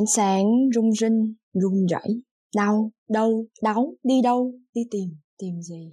[0.00, 2.22] ánh sáng rung rinh rung rẩy
[2.56, 5.90] đau đâu đau đi đâu đi tìm tìm gì?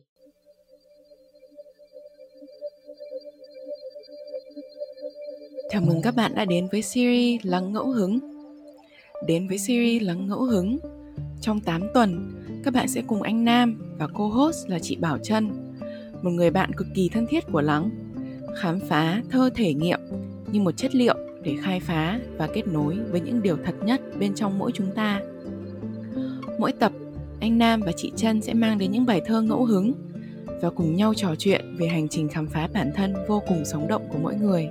[5.69, 8.19] Chào mừng các bạn đã đến với series Lắng Ngẫu Hứng.
[9.27, 10.79] Đến với series Lắng Ngẫu Hứng,
[11.41, 12.31] trong 8 tuần,
[12.63, 15.49] các bạn sẽ cùng anh Nam và cô host là chị Bảo Trân,
[16.21, 17.89] một người bạn cực kỳ thân thiết của Lắng,
[18.55, 19.99] khám phá thơ thể nghiệm
[20.51, 24.01] như một chất liệu để khai phá và kết nối với những điều thật nhất
[24.19, 25.21] bên trong mỗi chúng ta.
[26.59, 26.91] Mỗi tập,
[27.41, 29.93] anh Nam và chị Trân sẽ mang đến những bài thơ ngẫu hứng
[30.61, 33.87] và cùng nhau trò chuyện về hành trình khám phá bản thân vô cùng sống
[33.87, 34.69] động của mỗi người.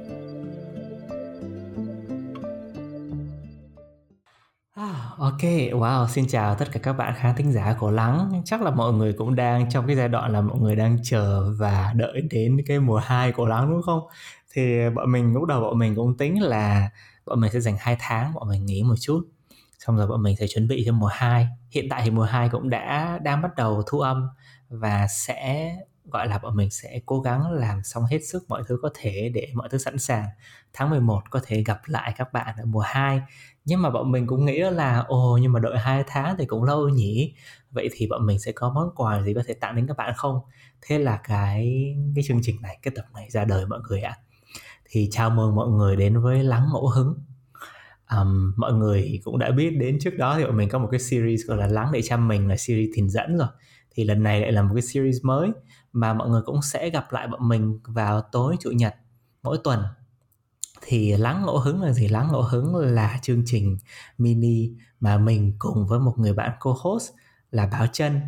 [4.74, 8.43] À, ok, wow, xin chào tất cả các bạn khán thính giả của Lắng.
[8.45, 11.55] Chắc là mọi người cũng đang trong cái giai đoạn là mọi người đang chờ
[11.59, 14.01] và đợi đến cái mùa 2 của Lắng đúng không?
[14.56, 16.91] Thì bọn mình lúc đầu bọn mình cũng tính là
[17.27, 19.29] bọn mình sẽ dành 2 tháng bọn mình nghỉ một chút.
[19.79, 21.48] Xong rồi bọn mình sẽ chuẩn bị cho mùa 2.
[21.70, 24.29] Hiện tại thì mùa 2 cũng đã đang bắt đầu thu âm
[24.68, 28.79] và sẽ, gọi là, bọn mình sẽ cố gắng làm xong hết sức mọi thứ
[28.82, 30.26] có thể để mọi thứ sẵn sàng
[30.73, 33.20] tháng 11 có thể gặp lại các bạn ở mùa 2
[33.65, 36.65] nhưng mà bọn mình cũng nghĩ là, ồ, nhưng mà đợi hai tháng thì cũng
[36.65, 37.35] lâu nhỉ
[37.70, 40.13] vậy thì bọn mình sẽ có món quà gì có thể tặng đến các bạn
[40.16, 40.41] không
[40.82, 44.16] thế là cái cái chương trình này, cái tập này ra đời mọi người ạ
[44.20, 44.26] à
[44.88, 47.15] thì chào mừng mọi người đến với lắng ngẫu hứng.
[48.10, 51.01] Um, mọi người cũng đã biết đến trước đó thì bọn mình có một cái
[51.01, 53.48] series gọi là lắng để chăm mình là series thiền dẫn rồi.
[53.90, 55.51] Thì lần này lại là một cái series mới
[55.92, 58.95] mà mọi người cũng sẽ gặp lại bọn mình vào tối chủ nhật
[59.42, 59.82] mỗi tuần.
[60.82, 62.09] Thì lắng ngẫu hứng là gì?
[62.09, 63.79] Lắng ngẫu hứng là chương trình
[64.19, 64.70] mini
[65.00, 67.10] mà mình cùng với một người bạn co-host
[67.50, 68.20] là Báo Chân.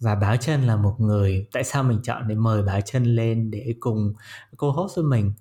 [0.00, 3.50] Và Báo Chân là một người tại sao mình chọn để mời Báo Chân lên
[3.50, 4.14] để cùng
[4.56, 5.32] co-host với mình?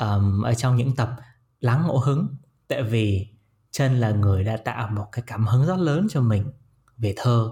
[0.00, 1.16] Um, ở trong những tập
[1.60, 2.36] lắng ngẫu hứng.
[2.68, 3.36] Tại vì
[3.76, 6.52] Chân là người đã tạo một cái cảm hứng rất lớn cho mình
[6.98, 7.50] về thơ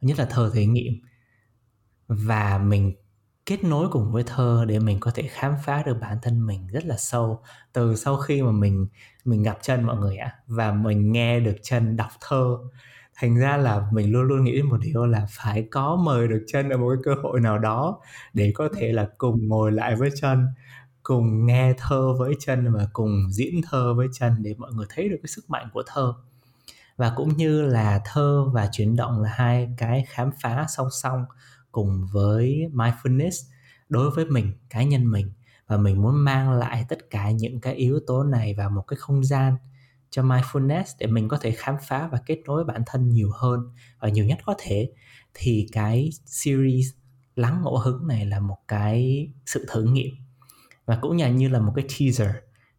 [0.00, 0.92] nhất là thơ thể nghiệm.
[2.06, 2.92] Và mình
[3.46, 6.66] kết nối cùng với thơ để mình có thể khám phá được bản thân mình
[6.66, 8.86] rất là sâu từ sau khi mà mình
[9.24, 12.58] mình gặp chân mọi người ạ và mình nghe được chân đọc thơ.
[13.14, 16.44] Thành ra là mình luôn luôn nghĩ đến một điều là phải có mời được
[16.46, 18.00] chân ở một cái cơ hội nào đó
[18.32, 20.46] để có thể là cùng ngồi lại với chân
[21.08, 25.08] cùng nghe thơ với chân và cùng diễn thơ với chân để mọi người thấy
[25.08, 26.14] được cái sức mạnh của thơ.
[26.96, 31.24] Và cũng như là thơ và chuyển động là hai cái khám phá song song
[31.72, 33.48] cùng với mindfulness
[33.88, 35.32] đối với mình, cá nhân mình.
[35.66, 38.96] Và mình muốn mang lại tất cả những cái yếu tố này vào một cái
[38.96, 39.56] không gian
[40.10, 43.60] cho mindfulness để mình có thể khám phá và kết nối bản thân nhiều hơn.
[44.00, 44.90] Và nhiều nhất có thể
[45.34, 46.86] thì cái series
[47.36, 50.27] lắng ngẫu hứng này là một cái sự thử nghiệm
[50.88, 52.30] và cũng như như là một cái teaser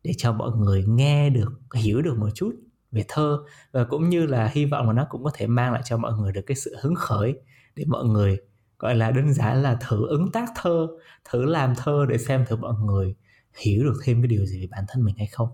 [0.04, 2.56] để cho mọi người nghe được, hiểu được một chút
[2.92, 3.40] về thơ.
[3.72, 6.14] Và cũng như là hy vọng là nó cũng có thể mang lại cho mọi
[6.14, 7.40] người được cái sự hứng khởi
[7.76, 8.38] để mọi người,
[8.80, 10.88] gọi là, đơn giản là thử ứng tác thơ,
[11.32, 13.16] thử làm thơ để xem thử mọi người
[13.60, 15.50] hiểu được thêm cái điều gì về bản thân mình hay không.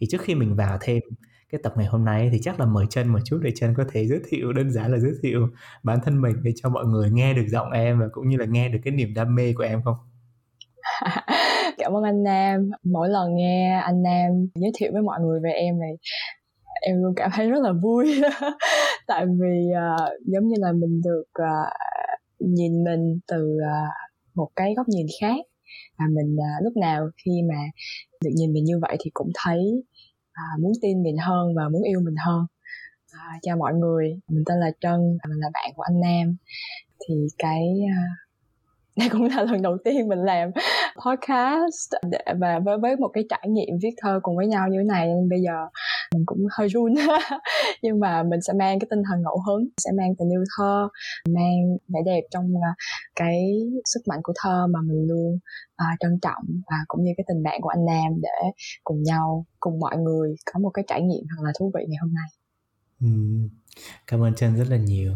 [0.00, 1.02] Thì trước khi mình vào thêm
[1.52, 3.84] cái tập ngày hôm nay thì chắc là mời chân một chút để chân có
[3.92, 5.48] thể giới thiệu, đơn giản là giới thiệu
[5.82, 8.46] bản thân mình để cho mọi người nghe được giọng em và cũng như là
[8.46, 9.96] nghe được cái niềm đam mê của em không?
[11.86, 12.70] cảm ơn anh Nam.
[12.84, 15.96] Mỗi lần nghe anh Nam giới thiệu với mọi người về em này
[16.80, 18.20] em luôn cảm thấy rất là vui.
[19.06, 21.68] Tại vì uh, giống như là mình được uh,
[22.38, 23.88] nhìn mình từ uh,
[24.34, 25.36] một cái góc nhìn khác.
[25.98, 27.60] Và mình uh, lúc nào khi mà
[28.24, 29.60] được nhìn mình như vậy thì cũng thấy
[30.30, 32.40] uh, muốn tin mình hơn và muốn yêu mình hơn.
[33.14, 34.20] Uh, chào mọi người.
[34.28, 36.36] Mình tên là Trân mình là bạn của anh Nam.
[37.08, 38.26] Thì cái uh,
[38.98, 40.50] đây cũng là lần đầu tiên mình làm
[41.04, 44.78] podcast để, và với với một cái trải nghiệm viết thơ cùng với nhau như
[44.78, 45.06] thế này.
[45.06, 45.68] Nên bây giờ
[46.14, 46.94] mình cũng hơi run.
[47.82, 50.88] Nhưng mà mình sẽ mang cái tinh thần ngẫu hứng sẽ mang tình yêu thơ
[51.28, 51.56] mang
[51.88, 52.72] vẻ đẹp trong à,
[53.16, 53.36] cái
[53.84, 55.38] sức mạnh của thơ mà mình luôn
[55.76, 58.50] à, trân trọng và cũng như cái tình bạn của anh Nam để
[58.84, 61.98] cùng nhau cùng mọi người có một cái trải nghiệm thật là thú vị ngày
[62.00, 62.28] hôm nay.
[63.00, 63.08] Ừ.
[64.06, 65.12] cảm ơn Trân rất là nhiều.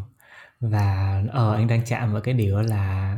[0.60, 3.16] Và ờ anh đang chạm vào cái điều là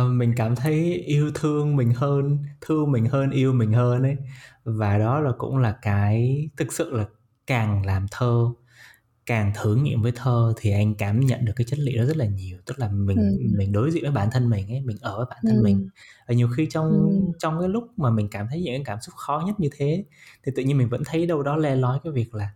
[0.00, 4.16] uh, mình cảm thấy yêu thương mình hơn thương mình hơn yêu mình hơn ấy
[4.64, 7.04] và đó là cũng là cái thực sự là
[7.46, 8.52] càng làm thơ
[9.26, 12.16] càng thử nghiệm với thơ thì anh cảm nhận được cái chất liệu đó rất
[12.16, 13.38] là nhiều tức là mình ừ.
[13.56, 15.62] mình đối diện với bản thân mình ấy mình ở với bản thân ừ.
[15.64, 15.88] mình
[16.28, 17.32] và nhiều khi trong ừ.
[17.38, 20.04] trong cái lúc mà mình cảm thấy những cái cảm xúc khó nhất như thế
[20.44, 22.50] thì tự nhiên mình vẫn thấy đâu đó le lói cái việc là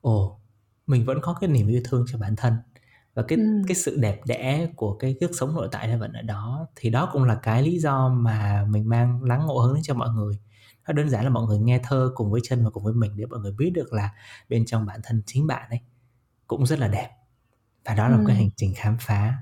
[0.00, 0.40] ồ
[0.86, 2.52] mình vẫn có cái niềm yêu thương cho bản thân
[3.14, 3.62] và cái ừ.
[3.68, 6.90] cái sự đẹp đẽ của cái cuộc sống nội tại nó vẫn ở đó thì
[6.90, 10.38] đó cũng là cái lý do mà mình mang lắng ngộ hướng cho mọi người.
[10.86, 13.16] Nó đơn giản là mọi người nghe thơ cùng với chân và cùng với mình
[13.16, 14.10] để mọi người biết được là
[14.48, 15.80] bên trong bản thân chính bạn ấy
[16.46, 17.10] cũng rất là đẹp.
[17.84, 19.34] Và đó là một cái hành trình khám phá.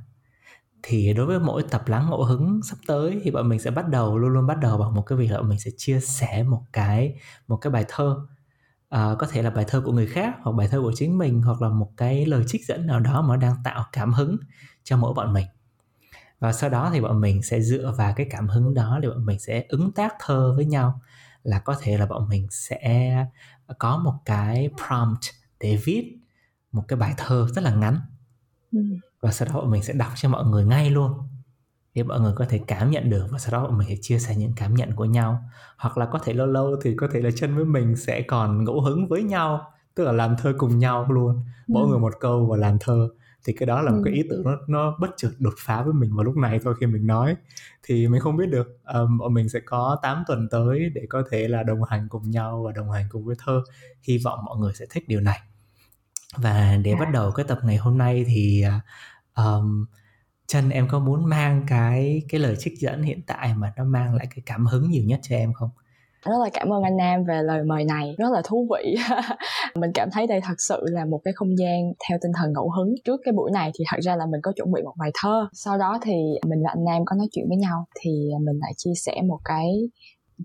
[0.83, 3.89] Thì đối với mỗi tập lắng ngẫu hứng sắp tới thì bọn mình sẽ bắt
[3.89, 6.63] đầu luôn luôn bắt đầu bằng một cái việc là mình sẽ chia sẻ một
[6.73, 7.15] cái
[7.49, 8.27] một cái bài thơ
[8.91, 11.43] à, có thể là bài thơ của người khác hoặc bài thơ của chính mình
[11.43, 14.37] hoặc là một cái lời trích dẫn nào đó mà đang tạo cảm hứng
[14.85, 15.47] cho mỗi bọn mình.
[16.41, 19.27] Và sau đó thì bọn mình sẽ dựa vào cái cảm hứng đó để bọn
[19.27, 21.01] mình sẽ ứng tác thơ với nhau
[21.43, 23.27] là có thể là bọn mình sẽ
[23.79, 25.21] có một cái prompt
[25.61, 26.19] để viết
[26.73, 28.01] một cái bài thơ rất là ngắn.
[28.73, 28.81] Ừ.
[29.21, 31.13] và sau đó bọn mình sẽ đọc cho mọi người ngay luôn
[31.95, 34.37] để mọi người có thể cảm nhận được và sau đó mình sẽ chia sẻ
[34.37, 35.45] những cảm nhận của nhau.
[35.77, 38.65] Hoặc là có thể lâu lâu thì có thể là chân với mình sẽ còn
[38.65, 41.43] ngẫu hứng với nhau tức là làm thơ cùng nhau luôn.
[41.67, 41.89] Mỗi ừ.
[41.89, 43.09] người một câu và làm thơ.
[43.45, 45.93] Thì cái đó là một cái ý tưởng nó nó bất chợt đột phá với
[45.93, 47.37] mình vào lúc này thôi khi mình nói.
[47.83, 51.23] Thì mình không biết được um, bọn mình sẽ có 8 tuần tới để có
[51.31, 53.63] thể là đồng hành cùng nhau và đồng hành cùng với thơ.
[54.03, 55.41] Hy vọng mọi người sẽ thích điều này.
[56.37, 58.65] Và để bắt đầu cái tập ngày hôm nay thì
[59.37, 59.87] um,
[60.51, 64.15] chân, em có muốn mang cái cái lời trích dẫn hiện tại mà nó mang
[64.15, 65.71] lại cái cảm hứng nhiều nhất cho em không?
[66.25, 68.95] Rất là cảm ơn anh Nam về lời mời này, rất là thú vị.
[69.75, 72.71] Mình cảm thấy đây thật sự là một cái không gian theo tinh thần ngẫu
[72.71, 72.95] hứng.
[73.05, 75.49] Trước cái buổi này thì thật ra là mình có chuẩn bị một bài thơ,
[75.53, 76.13] sau đó thì
[76.47, 78.11] mình và anh Nam có nói chuyện với nhau, thì
[78.41, 79.67] mình lại chia sẻ một cái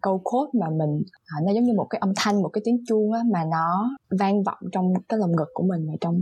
[0.01, 2.77] câu cốt mà mình à, nó giống như một cái âm thanh, một cái tiếng
[2.87, 6.15] chuông á, mà nó vang vọng trong cái lồng ngực của mình và trong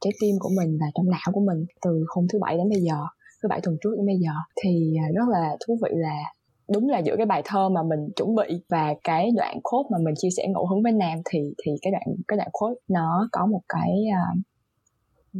[0.00, 2.80] trái tim của mình và trong não của mình từ hôm thứ bảy đến bây
[2.80, 2.96] giờ
[3.42, 4.30] thứ bảy tuần trước đến bây giờ.
[4.64, 6.16] Thì à, rất là thú vị là
[6.72, 9.98] đúng là giữa cái bài thơ mà mình chuẩn bị và cái đoạn khốt mà
[10.04, 13.28] mình chia sẻ ngẫu hứng với nam thì thì cái đoạn cái đoạn khốt nó
[13.32, 14.38] có một cái uh,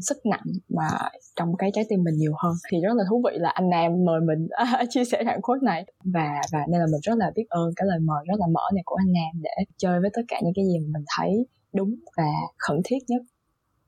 [0.00, 0.88] sức nặng mà
[1.36, 2.52] trong cái trái tim mình nhiều hơn.
[2.70, 4.48] Thì rất là thú vị là anh Nam mời mình
[4.90, 5.84] chia sẻ đoạn code này.
[6.04, 8.62] Và và nên là mình rất là biết ơn cái lời mời rất là mở
[8.74, 11.46] này của anh Nam để chơi với tất cả những cái gì mà mình thấy
[11.74, 12.28] đúng và
[12.58, 13.22] khẩn thiết nhất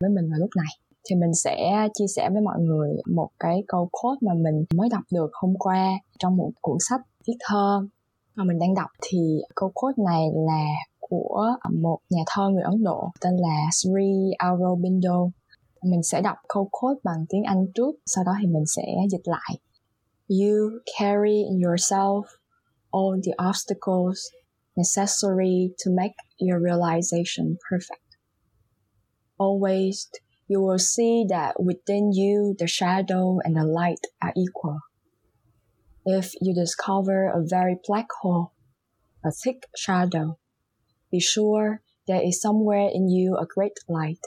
[0.00, 3.64] với mình vào lúc này thì mình sẽ chia sẻ với mọi người một cái
[3.68, 7.86] câu quote mà mình mới đọc được hôm qua trong một cuốn sách viết thơ
[8.34, 9.18] mà mình đang đọc thì
[9.54, 10.64] câu quote này là
[11.00, 15.28] của một nhà thơ người Ấn Độ tên là Sri Aurobindo.
[15.82, 19.28] Mình sẽ đọc câu quote bằng tiếng Anh trước, sau đó thì mình sẽ dịch
[19.28, 19.58] lại.
[20.28, 22.22] You carry in yourself
[22.92, 24.18] all the obstacles
[24.76, 28.06] necessary to make your realization perfect.
[29.38, 30.06] Always
[30.50, 34.80] you will see that within you the shadow and the light are equal.
[36.04, 38.52] If you discover a very black hole,
[39.24, 40.38] a thick shadow,
[41.12, 44.18] be sure there is somewhere in you a great light.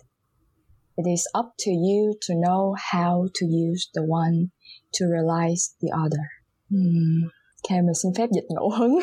[0.98, 4.52] It is up to you to know how to use the one
[4.94, 6.26] to realize the other.
[6.70, 7.28] Hmm.
[7.66, 9.00] Okay, mình xin phép dịch ngẫu hứng.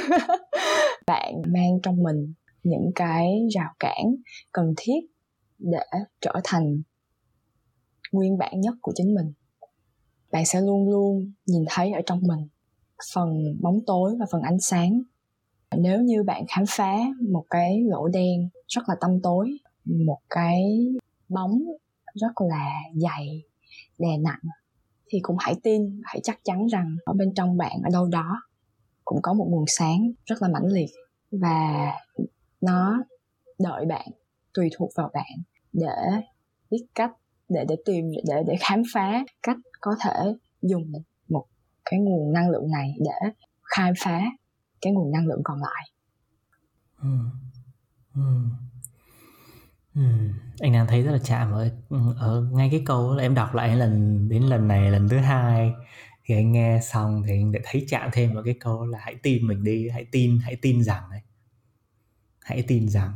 [1.07, 4.17] Bạn mang trong mình những cái rào cản
[4.53, 5.01] cần thiết
[5.59, 5.85] để
[6.21, 6.83] trở thành
[8.13, 9.33] nguyên bản nhất của chính mình.
[10.33, 12.49] Bạn sẽ luôn luôn nhìn thấy ở trong mình
[13.15, 15.03] phần bóng tối và phần ánh sáng
[15.77, 16.97] nếu như bạn khám phá
[17.31, 20.63] một cái lỗ đen rất là tăm tối, một cái
[21.29, 21.63] bóng
[22.15, 23.43] rất là dày,
[23.99, 24.41] đè nặng,
[25.09, 28.43] thì cũng hãy tin, hãy chắc chắn rằng ở bên trong bạn, ở đâu đó,
[29.05, 30.91] cũng có một nguồn sáng rất là mãnh liệt
[31.31, 31.93] và
[32.61, 33.05] nó
[33.59, 34.07] đợi bạn,
[34.55, 35.43] tùy thuộc vào bạn
[35.73, 36.23] để
[36.71, 37.13] biết cách
[37.51, 40.93] để để tìm, để để khám phá cách có thể dùng
[41.29, 41.45] một
[41.85, 43.31] cái nguồn năng lượng này để
[43.65, 44.23] khai phá
[44.81, 45.91] cái nguồn năng lượng còn lại
[47.03, 47.09] ừ.
[48.15, 48.23] Ừ.
[49.95, 50.03] Ừ.
[50.61, 51.71] anh đang thấy rất là chạm ở
[52.17, 55.73] ở ngay cái câu là em đọc lại lần, đến lần này, lần thứ hai
[56.25, 59.15] thì anh nghe xong thì anh lại thấy chạm thêm vào cái câu là hãy
[59.23, 61.21] tin mình đi, hãy tin hãy tin rằng đấy
[62.43, 63.13] hãy tin rằng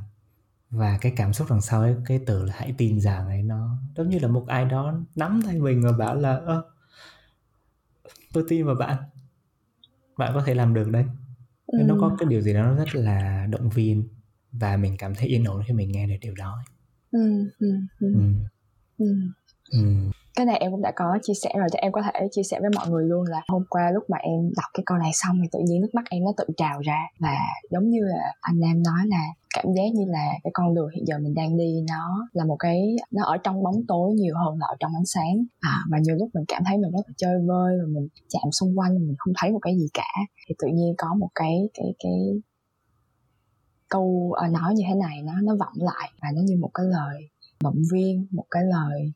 [0.74, 3.76] và cái cảm xúc đằng sau ấy cái từ là hãy tin rằng ấy nó
[3.96, 6.64] giống như là một ai đó nắm tay mình và bảo là ơ
[8.32, 9.02] tôi tin vào bạn
[10.16, 11.04] bạn có thể làm được đấy
[11.66, 11.78] ừ.
[11.86, 14.08] nó có cái điều gì đó nó rất là động viên
[14.52, 16.64] và mình cảm thấy yên ổn khi mình nghe được điều đó
[17.10, 17.68] ừ, ừ,
[18.00, 18.14] ừ.
[18.98, 19.06] Ừ.
[19.74, 20.10] Ừ.
[20.36, 22.60] Cái này em cũng đã có chia sẻ rồi, thì em có thể chia sẻ
[22.60, 25.38] với mọi người luôn là hôm qua lúc mà em đọc cái câu này xong
[25.42, 27.36] thì tự nhiên nước mắt em nó tự trào ra và
[27.70, 31.04] giống như là anh em nói là cảm giác như là cái con đường hiện
[31.06, 34.58] giờ mình đang đi nó là một cái, nó ở trong bóng tối nhiều hơn
[34.58, 37.14] là ở trong ánh sáng à và nhiều lúc mình cảm thấy mình rất là
[37.16, 40.12] chơi vơi và mình chạm xung quanh mình không thấy một cái gì cả
[40.48, 42.12] thì tự nhiên có một cái cái cái
[43.88, 46.86] câu à, nói như thế này, nó nó vọng lại và nó như một cái
[46.86, 47.28] lời
[47.62, 49.12] động viên, một cái lời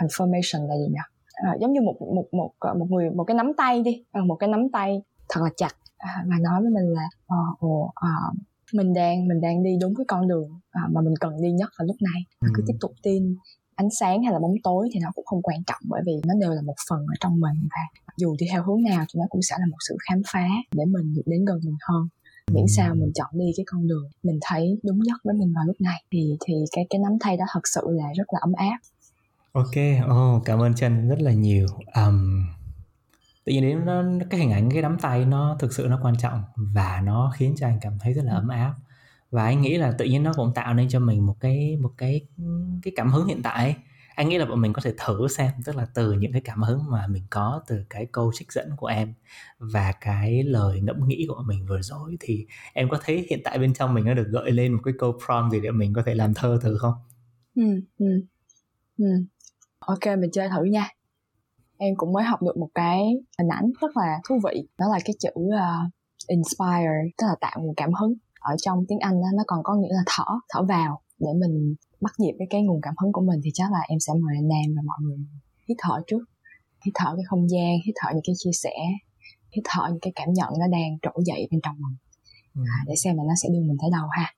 [0.00, 1.04] confirmation là gì nhỉ?
[1.32, 4.04] À, giống như một một một ờ, một người một cái nắm tay đi.
[4.12, 5.74] À, một cái nắm tay thật là chặt.
[5.98, 8.36] À, mà nói với mình là uh, oh, uh,
[8.72, 11.70] mình đang mình đang đi đúng cái con đường à, mà mình cần đi nhất
[11.78, 12.20] vào lúc này.
[12.40, 12.64] Mình cứ Ừ.
[12.68, 13.36] tiếp tục tin
[13.74, 16.34] ánh sáng hay là bóng tối thì nó cũng không quan trọng bởi vì nó
[16.40, 19.26] đều là một phần ở trong mình và dù đi theo hướng nào thì nó
[19.30, 22.08] cũng sẽ là một sự khám phá để mình được đến gần mình hơn.
[22.52, 25.64] Miễn sao mình chọn đi cái con đường mình thấy đúng nhất với mình vào
[25.66, 26.02] lúc này.
[26.12, 28.78] Thì thì cái cái nắm tay đó thật sự là rất là ấm áp
[29.58, 29.76] Ok,
[30.10, 31.66] oh, cảm ơn Trân rất là nhiều.
[31.94, 32.46] Um,
[33.44, 36.16] tự nhiên đến nó cái hình ảnh cái nắm tay nó thực sự nó quan
[36.16, 38.74] trọng và nó khiến cho anh cảm thấy rất là ấm áp
[39.30, 41.90] và anh nghĩ là tự nhiên nó cũng tạo nên cho mình một cái một
[41.98, 42.26] cái
[42.82, 43.76] cái cảm hứng hiện tại
[44.14, 46.62] anh nghĩ là bọn mình có thể thử xem tức là từ những cái cảm
[46.62, 49.14] hứng mà mình có từ cái câu trích dẫn của em
[49.58, 53.58] và cái lời ngẫm nghĩ của mình vừa rồi thì em có thấy hiện tại
[53.58, 56.02] bên trong mình nó được gợi lên một cái câu prompt gì để mình có
[56.06, 56.94] thể làm thơ thử không
[57.54, 58.06] ừ, ừ,
[58.98, 59.04] ừ
[59.88, 60.88] ok mình chơi thử nha.
[61.76, 62.98] Em cũng mới học được một cái
[63.38, 64.68] hình ảnh rất là thú vị.
[64.78, 65.92] Đó là cái chữ uh,
[66.26, 68.14] inspire tức là tạo nguồn cảm hứng.
[68.40, 71.00] Ở trong tiếng anh đó, nó còn có nghĩa là thở thở vào.
[71.18, 73.98] Để mình bắt nhịp với cái nguồn cảm hứng của mình thì chắc là em
[74.00, 75.18] sẽ mời anh Nam và mọi người
[75.68, 76.24] hít thở trước.
[76.84, 78.76] Hít thở cái không gian hít thở những cái chia sẻ
[79.52, 81.96] hít thở những cái cảm nhận nó đang trỗi dậy bên trong mình.
[82.54, 82.62] Ừ.
[82.66, 84.34] à, để xem là nó sẽ đưa mình tới đâu ha.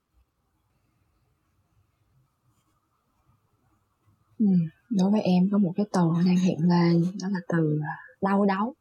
[4.39, 4.45] Ừ.
[4.91, 7.81] đối với em có một cái từ đang hiện lên đó là từ
[8.21, 8.75] đau đáu.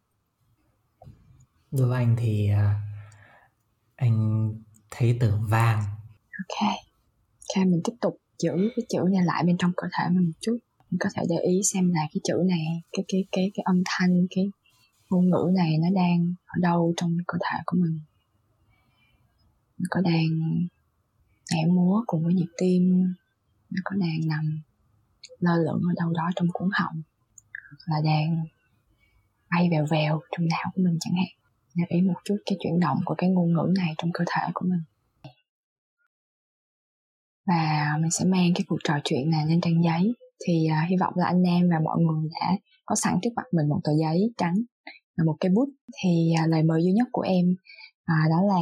[1.71, 2.81] Đối với anh thì à,
[3.97, 4.49] anh
[4.91, 5.83] thấy từ vàng
[6.49, 6.69] ok
[7.57, 10.39] ok mình tiếp tục giữ cái chữ này lại bên trong cơ thể mình một
[10.41, 10.59] chút.
[10.91, 13.83] Mình có thể để ý xem là cái chữ này cái cái cái cái âm
[13.87, 14.45] thanh cái
[15.11, 18.01] ngôn ngữ này nó đang ở đâu trong cơ thể của mình.
[19.79, 20.29] Nó có đang
[21.51, 23.15] nhảy múa cùng với nhịp tim
[23.71, 24.63] nó có đang nằm
[25.39, 27.03] lơ lửng ở đâu đó trong cuốn họng
[27.69, 28.45] hoặc là đang
[29.51, 31.29] bay vèo vèo trong não của mình chẳng hạn.
[31.75, 34.51] Để ý một chút cái chuyển động của cái ngôn ngữ này trong cơ thể
[34.55, 34.83] của mình.
[37.47, 40.13] Và mình sẽ mang cái cuộc trò chuyện này lên trang giấy.
[40.47, 42.57] Thì uh, hy vọng là anh em và mọi người đã
[42.87, 44.55] có sẵn trước mặt mình một tờ giấy trắng
[45.17, 45.69] và một cái bút.
[46.03, 47.45] Thì uh, lời mời duy nhất của em
[48.13, 48.61] uh, đó là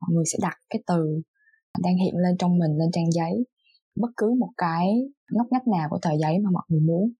[0.00, 1.22] mọi người sẽ đặt cái từ
[1.82, 3.44] đang hiện lên trong mình lên trang giấy
[3.96, 4.86] bất cứ một cái
[5.30, 7.12] ngóc ngách nào của tờ giấy mà mọi người muốn.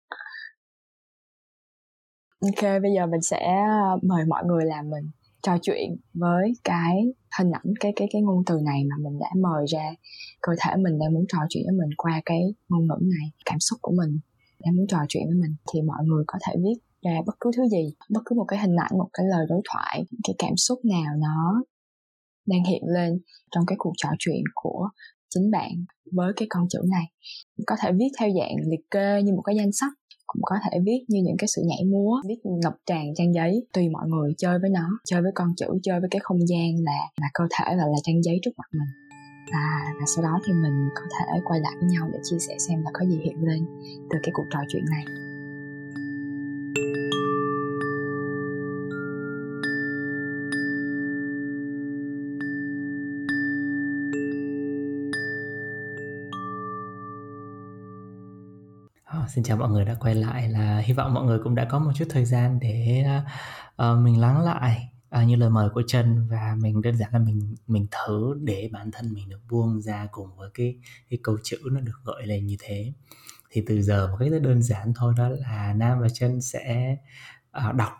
[2.40, 3.47] Ok, bây giờ mình sẽ
[3.85, 5.11] ờ, mời mọi người làm mình
[5.42, 6.95] trò chuyện với cái
[7.38, 9.95] hình ảnh, cái cái cái ngôn từ này mà mình đã mời ra.
[10.42, 13.61] Cơ thể mình đang muốn trò chuyện với mình qua cái ngôn ngữ này, cảm
[13.61, 14.18] xúc của mình
[14.64, 17.50] đang muốn trò chuyện với mình, thì mọi người có thể viết ra bất cứ
[17.56, 20.56] thứ gì, bất cứ một cái hình ảnh, một cái lời đối thoại cái cảm
[20.56, 21.62] xúc nào nó
[22.47, 24.88] đang hiện lên trong cái cuộc trò chuyện của
[25.30, 25.71] chính bạn
[26.12, 27.04] với cái con chữ này.
[27.66, 29.92] Có thể viết theo dạng liệt kê như một cái danh sách
[30.26, 33.66] cũng có thể viết như những cái sự nhảy múa viết ngập tràn trang giấy
[33.72, 36.68] tùy mọi người chơi với nó chơi với con chữ chơi với cái không gian
[36.84, 38.92] là là cơ thể là là trang giấy trước mặt mình.
[39.52, 42.54] Và, và sau đó thì mình có thể quay lại với nhau để chia sẻ
[42.68, 43.66] xem là có gì hiện lên
[44.10, 45.04] từ cái cuộc trò chuyện này.
[59.28, 61.78] Xin chào mọi người đã quay lại là hy vọng mọi người cũng đã có
[61.78, 63.04] một chút thời gian để
[63.83, 64.88] uh, mình lắng lại
[65.21, 68.71] uh, như lời mời của Trân và mình đơn giản là mình mình thử để
[68.73, 70.78] bản thân mình được buông ra cùng với cái
[71.11, 72.92] cái câu chữ nó được gợi lên như thế.
[73.50, 76.97] Thì từ giờ một cách rất đơn giản thôi đó là Nam và Trân sẽ
[77.68, 77.92] uh, đọc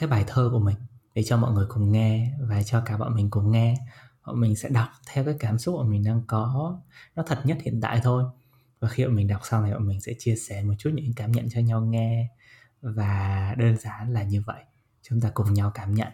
[0.00, 0.76] cái bài thơ của mình
[1.14, 3.74] để cho mọi người cùng nghe và cho cả bọn mình cùng nghe.
[4.26, 6.78] Bọn mình sẽ đọc theo cái cảm xúc mà mình đang có.
[7.16, 8.24] Nó thật nhất hiện tại thôi
[8.80, 11.12] và khi mà mình đọc xong thì bọn mình sẽ chia sẻ một chút những
[11.16, 12.28] cảm nhận cho nhau nghe.
[12.82, 14.62] Và đơn giản là như vậy.
[15.02, 16.08] Chúng ta cùng nhau cảm nhận.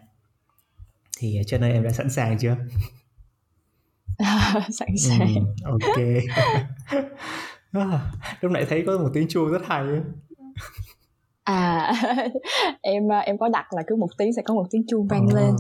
[1.19, 2.57] Thì cho nên em đã sẵn sàng chưa?
[4.73, 5.35] Sẵn sàng.
[5.65, 5.99] Ừ, ok.
[7.73, 9.85] À, lúc nãy thấy có một tiếng chuông rất hay
[11.45, 11.93] à
[12.83, 15.41] em em có đặt là cứ một tiếng sẽ có một tiếng chuông vang Ờ.
[15.41, 15.55] lên.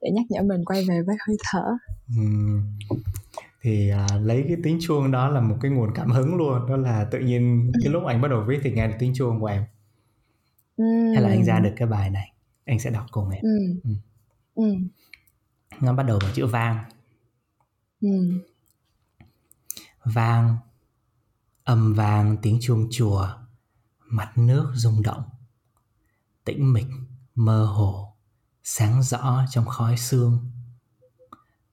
[0.00, 1.62] Để nhắc nhở mình quay về với hơi thở.
[2.16, 2.22] Ừ.
[3.62, 6.76] thì à, lấy cái tiếng chuông đó là một cái nguồn cảm hứng luôn đó
[6.76, 9.46] là tự nhiên cái lúc anh bắt đầu viết thì nghe được tiếng chuông của
[9.46, 9.64] em
[10.76, 10.86] Ừm.
[11.14, 12.32] hay là anh ra được cái bài này
[12.64, 13.80] anh sẽ đọc cùng em Ừm.
[13.84, 13.90] Ừ.
[14.54, 14.88] Ừm.
[15.80, 16.84] nó bắt đầu bằng chữ vang
[18.00, 18.40] Ừm.
[20.04, 20.56] vang
[21.64, 23.28] âm vang tiếng chuông chùa
[24.06, 25.22] mặt nước rung động
[26.44, 26.86] tĩnh mịch
[27.34, 28.14] mơ hồ
[28.64, 30.38] sáng rõ trong khói sương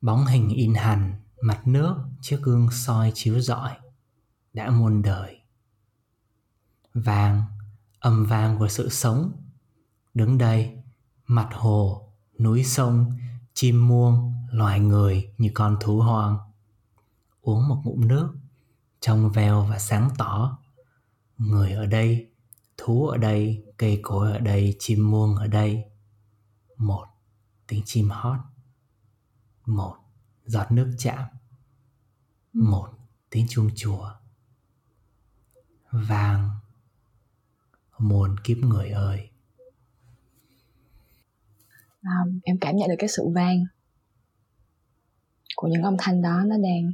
[0.02, 3.72] bóng hình in hằn mặt nước chiếc gương soi chiếu rọi
[4.54, 5.40] đã muôn đời.
[6.94, 7.44] Vàng,
[8.00, 9.32] âm vang của sự sống.
[10.14, 10.78] Đứng đây,
[11.28, 13.18] mặt hồ, núi sông,
[13.54, 16.38] chim muông, loài người như con thú hoang.
[17.42, 18.34] Uống một ngụm nước,
[19.00, 20.58] trong veo và sáng tỏ.
[21.38, 22.32] Người ở đây,
[22.78, 25.84] thú ở đây, cây cối ở đây, chim muông ở đây.
[26.78, 27.06] Một,
[27.68, 28.38] tiếng chim hót.
[29.66, 29.96] Một
[30.50, 31.24] giọt nước chạm.
[32.54, 32.90] Một
[33.30, 34.12] tiếng chuông chùa.
[35.92, 36.50] Vang.
[37.98, 39.30] Muôn kiếp người ơi.
[42.04, 43.66] Um, em cảm nhận được cái sự vang
[45.56, 46.44] của những âm thanh đó.
[46.46, 46.92] Nó đang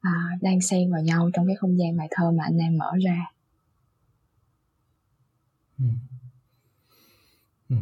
[0.00, 2.92] à, đang xen vào nhau trong cái không gian bài thơ mà anh em mở
[3.04, 3.32] ra.
[5.78, 5.84] Ừ.
[7.68, 7.76] Ừ.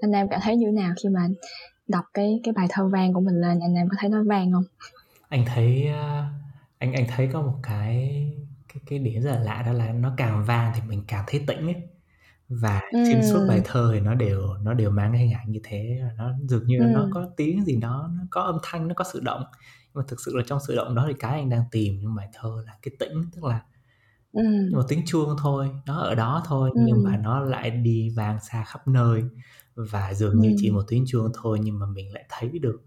[0.00, 1.28] anh em cảm thấy như thế nào khi mà
[1.90, 4.52] đọc cái cái bài thơ vang của mình lên anh em có thấy nó vang
[4.52, 4.64] không
[5.28, 6.24] anh thấy uh,
[6.78, 8.26] anh anh thấy có một cái
[8.68, 11.44] cái cái điểm rất là lạ đó là nó càng vang thì mình càng thấy
[11.46, 11.76] tĩnh ấy
[12.48, 12.98] và ừ.
[13.06, 16.00] trên suốt bài thơ thì nó đều nó đều mang cái hình ảnh như thế
[16.18, 16.84] nó dường như ừ.
[16.94, 19.42] nó có tiếng gì đó nó có âm thanh nó có sự động
[19.94, 22.14] nhưng mà thực sự là trong sự động đó thì cái anh đang tìm trong
[22.14, 23.62] bài thơ là cái tĩnh tức là
[24.32, 24.42] ừ.
[24.44, 26.80] nhưng mà tiếng chuông thôi nó ở đó thôi ừ.
[26.86, 29.22] nhưng mà nó lại đi vang xa khắp nơi
[29.74, 30.38] và dường ừ.
[30.38, 32.82] như chỉ một tiếng chuông thôi nhưng mà mình lại thấy được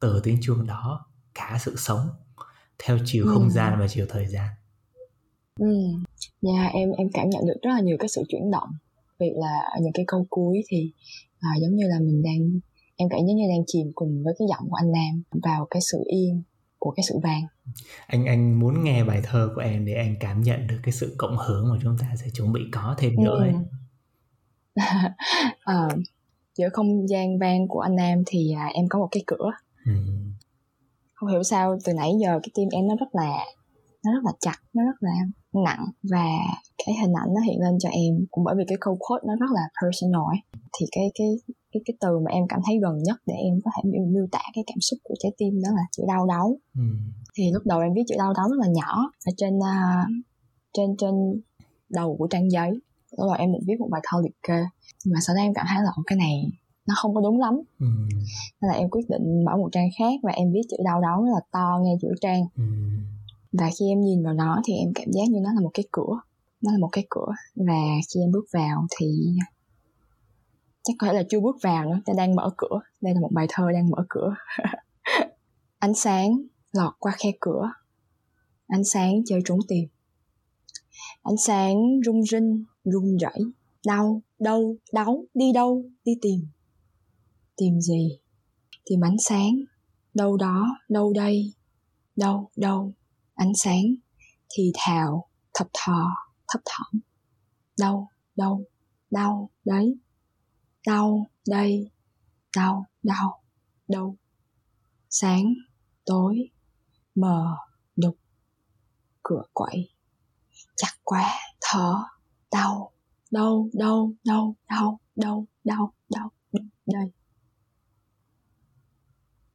[0.00, 2.08] từ tiếng chuông đó cả sự sống
[2.78, 3.30] theo chiều ừ.
[3.34, 4.48] không gian và chiều thời gian
[5.60, 5.76] ừ
[6.42, 8.68] nhà yeah, em em cảm nhận được rất là nhiều cái sự chuyển động
[9.18, 10.92] việc là ở những cái câu cuối thì
[11.40, 12.60] à, giống như là mình đang
[12.96, 15.82] em cảm giống như đang chìm cùng với cái giọng của anh Nam vào cái
[15.92, 16.42] sự yên
[16.78, 17.42] của cái sự vang
[18.06, 21.14] anh anh muốn nghe bài thơ của em để anh cảm nhận được cái sự
[21.18, 23.52] cộng hưởng mà chúng ta sẽ chuẩn bị có thêm nữa ấy.
[25.60, 25.88] à,
[26.58, 29.50] giữa không gian vang của anh Nam thì à, em có một cái cửa
[29.86, 29.92] ừ.
[31.14, 33.44] không hiểu sao từ nãy giờ cái tim em nó rất là
[34.04, 35.12] nó rất là chặt nó rất là
[35.64, 36.26] nặng và
[36.86, 39.34] cái hình ảnh nó hiện lên cho em cũng bởi vì cái câu quote nó
[39.40, 40.60] rất là personal ấy.
[40.78, 41.28] thì cái cái
[41.72, 44.26] cái cái từ mà em cảm thấy gần nhất để em có thể miêu, miêu
[44.32, 46.82] tả cái cảm xúc của trái tim đó là chữ đau đớn ừ.
[47.34, 50.08] thì lúc đầu em viết chữ đau đớn rất là nhỏ ở trên uh,
[50.72, 51.14] trên trên
[51.88, 52.70] đầu của trang giấy
[53.18, 54.64] đầu em định viết một bài thơ liệt kê.
[55.04, 56.50] Nhưng mà sau đó em cảm thấy là cái này
[56.86, 57.54] nó không có đúng lắm.
[57.80, 57.86] Ừ.
[58.60, 61.24] nên là em quyết định mở một trang khác và em viết chữ đau đớn
[61.24, 62.42] là to ngay giữa trang.
[62.56, 62.64] Ừ.
[63.52, 65.84] Và khi em nhìn vào nó thì em cảm giác như nó là một cái
[65.92, 66.20] cửa.
[66.60, 67.26] Nó là một cái cửa.
[67.54, 67.82] Và
[68.14, 69.06] khi em bước vào thì
[70.82, 72.80] chắc có thể là chưa bước vào nữa ta đang mở cửa.
[73.00, 74.34] Đây là một bài thơ đang mở cửa.
[75.78, 76.30] Ánh sáng
[76.72, 77.72] lọt qua khe cửa.
[78.66, 79.88] Ánh sáng chơi trốn tìm.
[81.22, 83.40] Ánh sáng rung rinh run rẩy,
[83.86, 86.46] đau đâu đau đi đâu, đi tìm.
[87.56, 88.18] Tìm gì?
[88.84, 89.56] Tìm ánh sáng.
[90.14, 91.52] Đâu đó, đâu đây.
[92.16, 92.92] Đâu đâu.
[93.34, 93.84] Ánh sáng
[94.50, 96.08] thì thào, thập thò,
[96.48, 97.00] thấp thỏm.
[97.78, 98.64] Đâu đâu,
[99.10, 99.96] đau, đấy.
[100.86, 101.90] Đau, đây.
[102.56, 103.42] Đau đau,
[103.88, 104.16] đâu.
[105.10, 105.54] Sáng,
[106.06, 106.50] tối,
[107.14, 107.56] mờ,
[107.96, 108.16] đục,
[109.22, 109.88] cửa quậy.
[110.76, 111.94] Chặt quá, thở
[112.54, 112.94] đau
[113.34, 116.30] đau, đau, đau, đau, đau, đau, đau,
[116.86, 117.12] đây.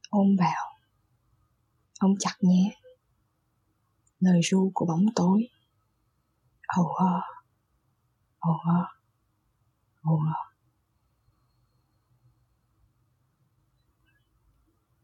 [0.09, 0.75] Ôm vào
[1.99, 2.75] ôm chặt nhé.
[4.19, 5.47] Lời ru của bóng tối.
[6.67, 7.21] Ồ ơ
[8.39, 8.85] ồ ơ
[10.01, 10.33] ồ ơ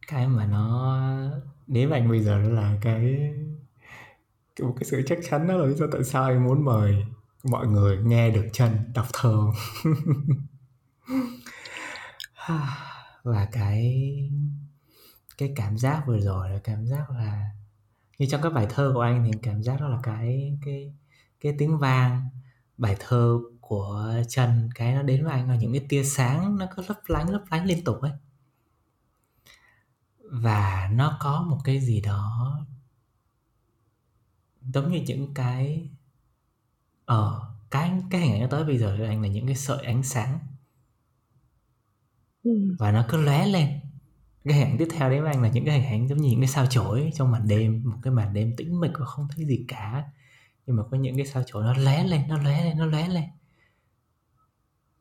[0.07, 0.97] cái mà nó
[1.67, 3.33] đến anh bây giờ đó là cái
[4.55, 7.05] cái, cái sự chắc chắn đó là lý do tại sao anh muốn mời
[7.49, 9.37] mọi người nghe được chân đọc thơ
[13.23, 14.05] và cái
[15.37, 17.49] cái cảm giác vừa rồi là cảm giác là
[18.17, 20.93] như trong các bài thơ của anh thì cảm giác đó là cái cái
[21.41, 22.29] cái tiếng vang,
[22.77, 26.65] bài thơ của Trần, cái nó đến với anh là những cái tia sáng nó
[26.75, 28.11] cứ lấp lánh lấp lánh liên tục ấy.
[30.19, 32.59] Và nó có một cái gì đó
[34.61, 35.89] giống như những cái
[37.05, 37.41] ờ,
[37.71, 40.03] cái cái hình ảnh nó tới bây giờ của anh là những cái sợi ánh
[40.03, 40.39] sáng.
[42.43, 42.75] Ừ.
[42.79, 43.79] và nó cứ lóe lên.
[44.43, 46.29] Cái hình ảnh tiếp theo đấy với anh là những cái hình ảnh giống như
[46.29, 49.27] những cái sao chổi trong màn đêm một cái màn đêm tĩnh mịch và không
[49.35, 50.03] thấy gì cả.
[50.65, 53.07] Nhưng mà có những cái sao chổi nó lóe lên nó lóe lên nó lóe
[53.07, 53.23] lên.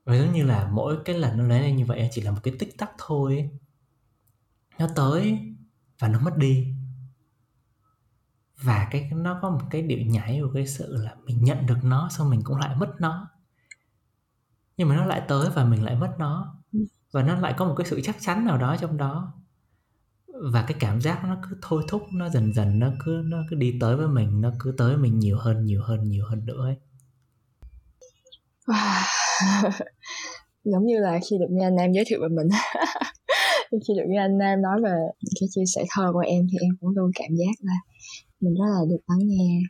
[0.05, 2.41] Và giống như là mỗi cái lần nó lóe lên như vậy chỉ là một
[2.43, 3.51] cái tích tắc thôi
[4.79, 5.39] nó tới
[5.99, 6.75] và nó mất đi
[8.65, 11.79] và cái nó có một cái điệu nhảy của cái sự là mình nhận được
[11.83, 13.31] nó xong mình cũng lại mất nó.
[14.77, 16.57] Nhưng mà nó lại tới và mình lại mất nó.
[17.13, 19.33] Và nó lại có một cái sự chắc chắn nào đó trong đó.
[20.53, 23.57] Và cái cảm giác nó cứ thôi thúc nó dần dần nó cứ nó cứ
[23.57, 26.47] đi tới với mình nó cứ tới với mình nhiều hơn nhiều hơn nhiều hơn
[26.47, 26.77] nữa ấy.
[30.65, 32.49] Giống như là khi được nghe anh em giới thiệu về mình.
[33.71, 34.97] Khi được nghe anh Nam nói về
[35.41, 37.75] cái chia sẻ thơ của em thì em cũng luôn cảm giác là
[38.45, 39.61] mình rất là được lắng nghe.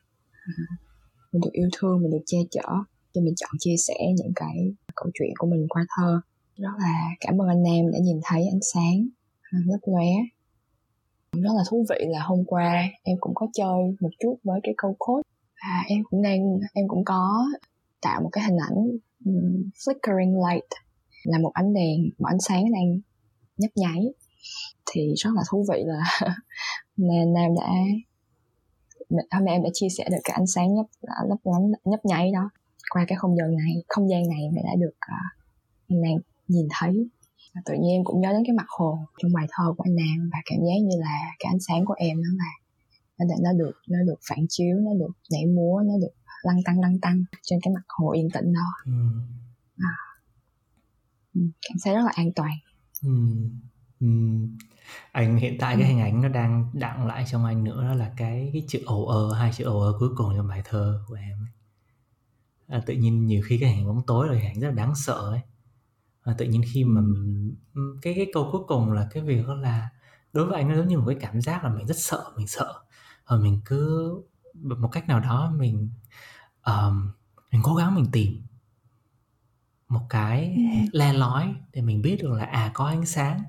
[1.32, 2.68] Mình được yêu thương, mình được che chở.
[3.12, 6.20] Cho mình chọn chia sẻ những cái câu chuyện của mình qua thơ.
[6.56, 9.08] Rất là cảm ơn anh Nam đã nhìn thấy ánh sáng.
[9.52, 10.06] Ừ, Lấp lóe.
[11.32, 14.74] Rất là thú vị là hôm qua em cũng có chơi một chút với cái
[14.76, 15.22] câu code.
[15.62, 16.40] Và em cũng đang,
[16.74, 17.44] em cũng có
[18.00, 18.76] tạo một cái hình ảnh
[19.24, 19.32] ừ,
[19.74, 20.68] flickering light.
[21.24, 23.00] Là một ánh đèn, một ánh sáng đang
[23.56, 24.12] nhấp nháy.
[24.86, 26.02] Thì rất là thú vị là
[26.96, 27.70] nên nam đã
[29.30, 30.86] hôm nay em đã chia sẻ được cái ánh sáng nhấp
[31.28, 32.50] lấp lánh nhấp nháy đó.
[32.90, 35.42] Qua cái không gian này không gian này mà đã được uh,
[35.88, 37.08] anh Nam nhìn thấy.
[37.54, 39.94] Và tự nhiên em cũng nhớ đến cái mặt hồ trong bài thơ của anh
[39.94, 42.52] Nam và cảm giác như là cái ánh sáng của em nó là
[43.18, 46.56] nó đã nó được nó được phản chiếu nó được nhảy múa nó được lăn
[46.64, 48.68] tăng lăn tăng trên cái mặt hồ yên tĩnh đó.
[48.84, 48.92] Ừ.
[49.78, 49.94] à,
[51.34, 52.52] ừ, cảm thấy rất là an toàn.
[53.02, 53.10] Ừ.
[55.12, 58.12] Anh hiện tại cái hình ảnh nó đang đặng lại trong anh nữa đó là
[58.16, 61.14] cái cái chữ ồ ơ hai chữ ồ ơ cuối cùng trong bài thơ của
[61.14, 61.50] em ấy.
[62.68, 64.94] À, tự nhiên nhiều khi cái hình bóng tối là hình ảnh rất là đáng
[64.94, 65.40] sợ ấy.
[66.24, 67.00] Và tự nhiên khi mà
[68.02, 69.88] cái cái câu cuối cùng là cái việc đó là
[70.32, 72.46] đối với anh nó giống như một cái cảm giác là mình rất sợ mình
[72.46, 72.74] sợ.
[73.26, 74.12] Và mình cứ
[74.54, 75.90] một cách nào đó mình
[76.66, 77.10] um,
[77.50, 78.42] mình cố gắng mình tìm
[79.88, 80.56] một cái
[80.92, 83.42] le lói để mình biết được là à có ánh sáng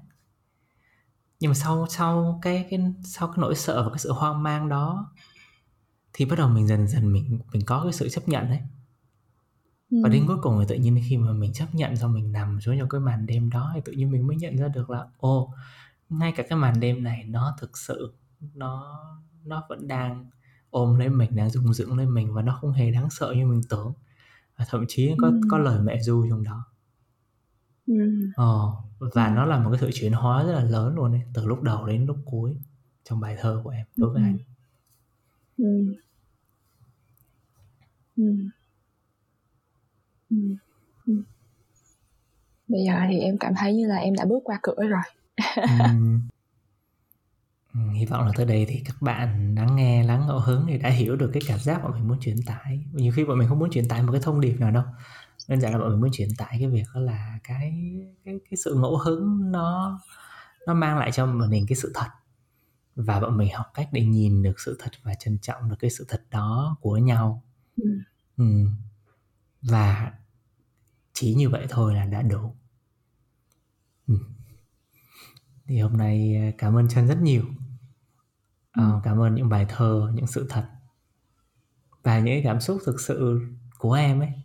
[1.39, 4.69] nhưng mà sau sau cái cái sau cái nỗi sợ và cái sự hoang mang
[4.69, 5.11] đó
[6.13, 8.59] thì bắt đầu mình dần dần mình mình có cái sự chấp nhận đấy.
[10.03, 12.61] Và đến cuối cùng thì tự nhiên khi mà mình chấp nhận xong mình nằm
[12.61, 15.07] xuống trong cái màn đêm đó thì tự nhiên mình mới nhận ra được là
[15.17, 15.53] ô
[16.09, 18.13] ngay cả cái màn đêm này nó thực sự
[18.53, 18.99] nó
[19.43, 20.29] nó vẫn đang
[20.69, 23.45] ôm lấy mình đang rung dưỡng lên mình và nó không hề đáng sợ như
[23.45, 23.93] mình tưởng.
[24.57, 25.41] Và thậm chí có ừ.
[25.51, 26.65] có lời mẹ du trong đó
[27.87, 27.93] ừ.
[28.35, 31.45] ờ, và nó là một cái sự chuyển hóa rất là lớn luôn ấy từ
[31.45, 32.55] lúc đầu đến lúc cuối
[33.03, 34.25] trong bài thơ của em đối với ừ.
[34.25, 34.37] anh
[35.57, 35.95] ừ.
[38.17, 38.35] Ừ.
[40.29, 40.37] Ừ.
[41.07, 41.13] Ừ.
[42.67, 45.01] Bây giờ thì em cảm thấy như là em đã bước qua cửa rồi.
[45.55, 45.73] Ừ,
[47.93, 50.89] hy vọng là tới đây thì các bạn lắng nghe lắng ngẫu hứng thì đã
[50.89, 53.59] hiểu được cái cảm giác mà mình muốn truyền tải nhiều khi bọn mình không
[53.59, 54.83] muốn truyền tải một cái thông điệp nào đâu
[55.47, 57.73] đơn giản là bọn mình muốn truyền tải cái việc đó là cái
[58.25, 59.99] cái cái sự ngẫu hứng nó
[60.67, 62.07] nó mang lại cho mình cái sự thật.
[62.95, 65.89] Và bọn mình học cách để nhìn được sự thật và trân trọng được cái
[65.89, 67.43] sự thật đó của nhau.
[67.77, 67.99] Ừ.
[68.37, 68.45] Ừ.
[69.61, 70.13] và
[71.13, 72.55] chỉ như vậy thôi là đã đủ.
[74.07, 74.15] Ừ.
[75.65, 77.43] thì hôm nay à, cảm ơn chân rất nhiều.
[78.81, 80.65] Uh, cảm ơn những bài thơ những sự thật.
[82.03, 83.41] Và những cảm xúc thực sự
[83.77, 84.44] của em ấy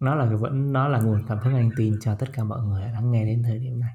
[0.00, 2.82] nó là vẫn nó là nguồn cảm hứng anh tin cho tất cả mọi người
[2.82, 3.92] lắng nghe đến thời điểm này.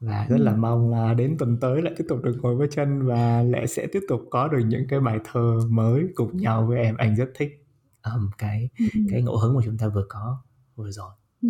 [0.00, 3.06] Và rất là mong là đến tuần tới lại tiếp tục được ngồi với chân
[3.06, 6.78] và lại sẽ tiếp tục có được những cái bài thơ mới cùng nhau với
[6.78, 6.96] em.
[6.96, 7.64] Anh rất thích
[8.02, 8.68] um, cái
[9.10, 10.42] cái ngẫu hứng mà chúng ta vừa có
[10.76, 11.10] vừa rồi.
[11.42, 11.48] Ừ.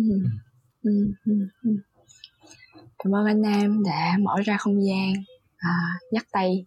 [0.83, 1.13] Ừ.
[1.25, 1.33] Ừ.
[3.03, 5.13] cảm ơn anh Nam đã mở ra không gian
[5.57, 5.69] à,
[6.11, 6.65] nhắc tay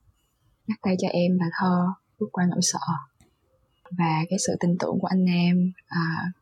[0.66, 1.86] nhắc tay cho em và thơ
[2.18, 2.78] bước qua nỗi sợ
[3.90, 6.32] và cái sự tin tưởng của anh em à,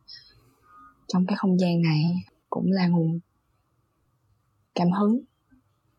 [1.08, 2.02] trong cái không gian này
[2.50, 3.20] cũng là nguồn
[4.74, 5.20] cảm hứng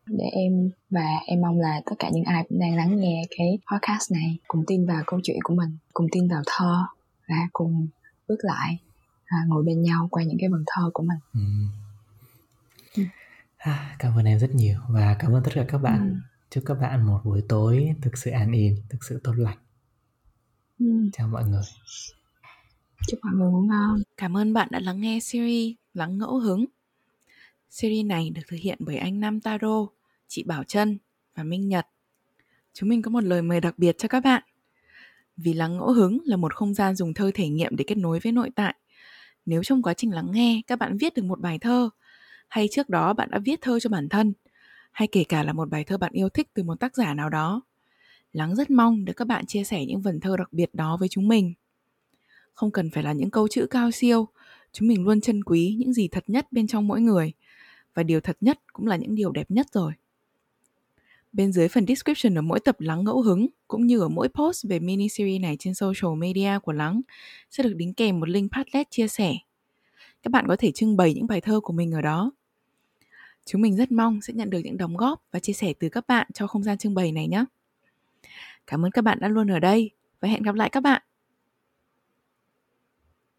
[0.06, 3.58] để em và em mong là tất cả những ai cũng đang lắng nghe cái
[3.72, 6.84] podcast này cùng tin vào câu chuyện của mình cùng tin vào thơ
[7.28, 7.86] và cùng
[8.28, 8.78] bước lại
[9.24, 11.40] à, ngồi bên nhau qua những cái vần thơ của mình ừ.
[12.96, 13.02] Ừ.
[13.56, 16.16] À, cảm ơn em rất nhiều và cảm ơn tất cả các bạn ừ.
[16.50, 19.58] chúc các bạn một buổi tối thực sự an yên thực sự tốt lành
[20.78, 20.86] ừ.
[21.12, 21.62] chào mọi người.
[23.06, 24.02] Chúc mọi người ngủ ngon.
[24.16, 26.64] Cảm ơn bạn đã lắng nghe series lắng ngẫu hứng.
[27.70, 29.86] Series này được thực hiện bởi anh Nam Taro
[30.28, 30.98] chị Bảo Trân
[31.34, 31.86] và Minh Nhật.
[32.72, 34.42] Chúng mình có một lời mời đặc biệt cho các bạn.
[35.36, 38.20] Vì lắng ngẫu hứng là một không gian dùng thơ thể nghiệm để kết nối
[38.22, 38.74] với nội tại.
[39.46, 41.90] Nếu trong quá trình lắng nghe các bạn viết được một bài thơ
[42.48, 44.32] hay trước đó bạn đã viết thơ cho bản thân
[44.92, 47.30] hay kể cả là một bài thơ bạn yêu thích từ một tác giả nào
[47.30, 47.62] đó
[48.34, 51.08] lắng rất mong được các bạn chia sẻ những vần thơ đặc biệt đó với
[51.08, 51.54] chúng mình
[52.54, 54.28] không cần phải là những câu chữ cao siêu,
[54.72, 57.32] chúng mình luôn trân quý những gì thật nhất bên trong mỗi người
[57.94, 59.92] và điều thật nhất cũng là những điều đẹp nhất rồi
[61.34, 64.66] Bên dưới phần description ở mỗi tập Lắng ngẫu hứng, cũng như ở mỗi post
[64.68, 67.00] về mini series này trên social media của Lắng,
[67.50, 69.34] sẽ được đính kèm một link Padlet chia sẻ.
[70.22, 72.32] Các bạn có thể trưng bày những bài thơ của mình ở đó.
[73.44, 76.06] Chúng mình rất mong sẽ nhận được những đóng góp và chia sẻ từ các
[76.06, 77.44] bạn cho không gian trưng bày này nhé.
[78.66, 81.02] Cảm ơn các bạn đã luôn ở đây và hẹn gặp lại các bạn.